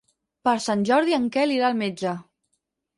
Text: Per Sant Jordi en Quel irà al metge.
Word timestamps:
Per 0.49 0.53
Sant 0.67 0.87
Jordi 0.91 1.15
en 1.19 1.29
Quel 1.37 1.55
irà 1.59 1.71
al 1.71 1.81
metge. 1.85 2.19